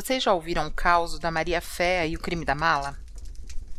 Vocês 0.00 0.22
já 0.22 0.32
ouviram 0.32 0.68
o 0.68 0.70
caos 0.70 1.18
da 1.18 1.28
Maria 1.28 1.60
Fé 1.60 2.06
e 2.06 2.14
o 2.14 2.20
crime 2.20 2.44
da 2.44 2.54
mala? 2.54 2.96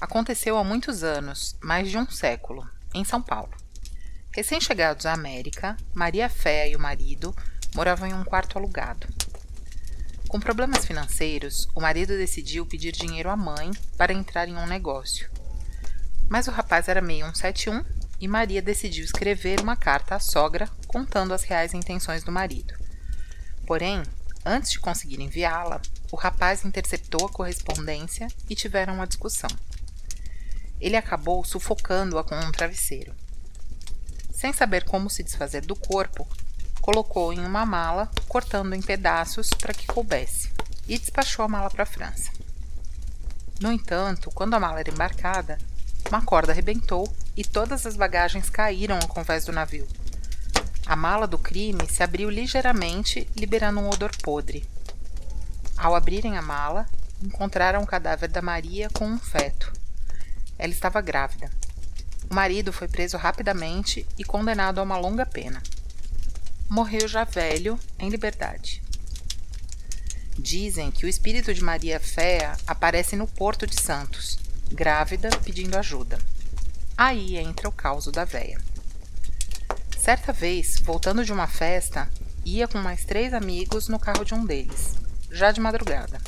Aconteceu 0.00 0.56
há 0.56 0.64
muitos 0.64 1.04
anos, 1.04 1.54
mais 1.62 1.90
de 1.90 1.98
um 1.98 2.08
século, 2.08 2.66
em 2.94 3.04
São 3.04 3.20
Paulo. 3.20 3.52
Recém-chegados 4.32 5.04
à 5.04 5.12
América, 5.12 5.76
Maria 5.92 6.30
Fé 6.30 6.70
e 6.70 6.74
o 6.74 6.80
marido 6.80 7.36
moravam 7.74 8.08
em 8.08 8.14
um 8.14 8.24
quarto 8.24 8.56
alugado. 8.56 9.06
Com 10.26 10.40
problemas 10.40 10.86
financeiros, 10.86 11.68
o 11.74 11.82
marido 11.82 12.16
decidiu 12.16 12.64
pedir 12.64 12.92
dinheiro 12.92 13.28
à 13.28 13.36
mãe 13.36 13.70
para 13.98 14.14
entrar 14.14 14.48
em 14.48 14.56
um 14.56 14.66
negócio. 14.66 15.30
Mas 16.30 16.48
o 16.48 16.50
rapaz 16.50 16.88
era 16.88 17.02
meio 17.02 17.26
171 17.26 17.84
e 18.18 18.26
Maria 18.26 18.62
decidiu 18.62 19.04
escrever 19.04 19.60
uma 19.60 19.76
carta 19.76 20.14
à 20.14 20.18
sogra 20.18 20.66
contando 20.86 21.34
as 21.34 21.42
reais 21.42 21.74
intenções 21.74 22.24
do 22.24 22.32
marido. 22.32 22.72
Porém, 23.66 24.02
Antes 24.48 24.70
de 24.70 24.78
conseguir 24.78 25.20
enviá-la, 25.20 25.82
o 26.10 26.16
rapaz 26.16 26.64
interceptou 26.64 27.26
a 27.26 27.30
correspondência 27.30 28.28
e 28.48 28.54
tiveram 28.54 28.94
uma 28.94 29.06
discussão. 29.06 29.50
Ele 30.80 30.96
acabou 30.96 31.44
sufocando-a 31.44 32.22
com 32.22 32.34
um 32.34 32.52
travesseiro. 32.52 33.14
Sem 34.30 34.52
saber 34.52 34.84
como 34.84 35.08
se 35.08 35.22
desfazer 35.22 35.64
do 35.64 35.74
corpo, 35.74 36.28
colocou 36.80 37.32
em 37.32 37.40
uma 37.40 37.66
mala, 37.66 38.10
cortando 38.28 38.74
em 38.74 38.82
pedaços 38.82 39.48
para 39.50 39.74
que 39.74 39.86
coubesse, 39.86 40.50
e 40.86 40.98
despachou 40.98 41.44
a 41.44 41.48
mala 41.48 41.70
para 41.70 41.82
a 41.82 41.86
França. 41.86 42.30
No 43.58 43.72
entanto, 43.72 44.30
quando 44.30 44.54
a 44.54 44.60
mala 44.60 44.80
era 44.80 44.90
embarcada, 44.90 45.58
uma 46.08 46.22
corda 46.22 46.52
arrebentou 46.52 47.12
e 47.36 47.42
todas 47.42 47.86
as 47.86 47.96
bagagens 47.96 48.48
caíram 48.48 48.98
ao 49.00 49.08
convés 49.08 49.44
do 49.44 49.52
navio. 49.52 49.88
A 50.86 50.94
mala 50.94 51.26
do 51.26 51.38
crime 51.38 51.88
se 51.90 52.02
abriu 52.02 52.30
ligeiramente, 52.30 53.28
liberando 53.34 53.80
um 53.80 53.88
odor 53.88 54.10
podre. 54.22 54.64
Ao 55.76 55.94
abrirem 55.94 56.36
a 56.36 56.42
mala, 56.42 56.86
encontraram 57.22 57.82
o 57.82 57.86
cadáver 57.86 58.28
da 58.30 58.40
Maria 58.40 58.88
com 58.90 59.06
um 59.06 59.18
feto. 59.18 59.72
Ela 60.58 60.72
estava 60.72 61.00
grávida. 61.00 61.50
O 62.30 62.34
marido 62.34 62.72
foi 62.72 62.88
preso 62.88 63.16
rapidamente 63.16 64.06
e 64.18 64.24
condenado 64.24 64.78
a 64.78 64.82
uma 64.82 64.96
longa 64.96 65.26
pena. 65.26 65.62
Morreu 66.68 67.06
já 67.06 67.24
velho, 67.24 67.78
em 67.98 68.08
liberdade. 68.08 68.82
Dizem 70.38 70.90
que 70.90 71.06
o 71.06 71.08
espírito 71.08 71.54
de 71.54 71.62
Maria 71.62 72.00
Féa 72.00 72.56
aparece 72.66 73.16
no 73.16 73.26
Porto 73.26 73.66
de 73.66 73.80
Santos, 73.80 74.38
grávida, 74.70 75.30
pedindo 75.44 75.78
ajuda. 75.78 76.18
Aí 76.96 77.36
entra 77.36 77.68
o 77.68 77.72
caos 77.72 78.06
da 78.06 78.24
véia. 78.24 78.60
Certa 79.98 80.32
vez, 80.32 80.80
voltando 80.80 81.24
de 81.24 81.32
uma 81.32 81.46
festa, 81.46 82.08
ia 82.44 82.66
com 82.66 82.78
mais 82.78 83.04
três 83.04 83.32
amigos 83.34 83.88
no 83.88 83.98
carro 83.98 84.24
de 84.24 84.34
um 84.34 84.44
deles, 84.44 84.94
já 85.30 85.52
de 85.52 85.60
madrugada. 85.60 86.20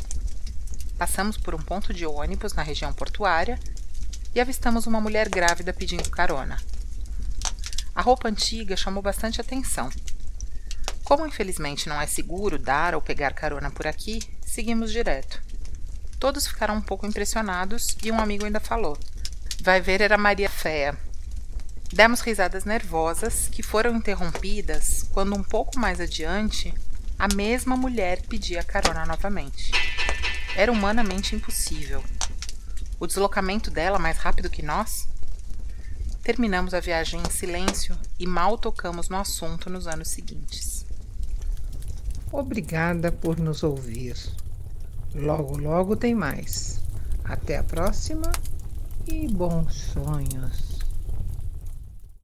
Passamos 0.96 1.36
por 1.36 1.54
um 1.54 1.62
ponto 1.62 1.94
de 1.94 2.04
ônibus 2.04 2.52
na 2.52 2.62
região 2.62 2.92
portuária 2.92 3.58
e 4.34 4.40
avistamos 4.40 4.86
uma 4.86 5.00
mulher 5.00 5.28
grávida 5.28 5.72
pedindo 5.72 6.10
carona. 6.10 6.56
A 7.94 8.02
roupa 8.02 8.28
antiga 8.28 8.76
chamou 8.76 9.02
bastante 9.02 9.40
atenção. 9.40 9.90
Como 11.04 11.26
infelizmente 11.26 11.88
não 11.88 12.00
é 12.00 12.06
seguro 12.06 12.58
dar 12.58 12.94
ou 12.94 13.00
pegar 13.00 13.32
carona 13.32 13.70
por 13.70 13.86
aqui, 13.86 14.20
seguimos 14.44 14.92
direto. 14.92 15.42
Todos 16.18 16.46
ficaram 16.46 16.74
um 16.74 16.82
pouco 16.82 17.06
impressionados 17.06 17.96
e 18.02 18.10
um 18.10 18.20
amigo 18.20 18.44
ainda 18.44 18.60
falou: 18.60 18.98
Vai 19.62 19.80
ver, 19.80 20.00
era 20.00 20.18
Maria 20.18 20.50
Féa. 20.50 20.98
Demos 21.92 22.20
risadas 22.20 22.64
nervosas 22.64 23.48
que 23.48 23.62
foram 23.62 23.96
interrompidas 23.96 25.06
quando, 25.10 25.34
um 25.34 25.42
pouco 25.42 25.78
mais 25.78 26.00
adiante, 26.00 26.74
a 27.18 27.26
mesma 27.34 27.76
mulher 27.76 28.22
pedia 28.22 28.62
carona 28.62 29.04
novamente. 29.04 29.72
Era 30.56 30.70
humanamente 30.70 31.34
impossível. 31.34 32.02
O 33.00 33.06
deslocamento 33.06 33.70
dela 33.70 33.98
mais 33.98 34.18
rápido 34.18 34.48
que 34.48 34.62
nós? 34.62 35.08
Terminamos 36.22 36.74
a 36.74 36.80
viagem 36.80 37.20
em 37.20 37.30
silêncio 37.30 37.98
e 38.18 38.26
mal 38.26 38.56
tocamos 38.56 39.08
no 39.08 39.16
assunto 39.16 39.68
nos 39.68 39.88
anos 39.88 40.08
seguintes. 40.08 40.86
Obrigada 42.30 43.10
por 43.10 43.38
nos 43.38 43.62
ouvir. 43.62 44.16
Logo, 45.14 45.56
logo 45.56 45.96
tem 45.96 46.14
mais. 46.14 46.80
Até 47.24 47.56
a 47.56 47.64
próxima 47.64 48.30
e 49.06 49.26
bons 49.26 49.74
sonhos. 49.74 50.77